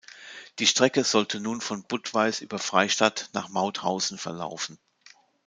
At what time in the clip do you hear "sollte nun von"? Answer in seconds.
1.03-1.83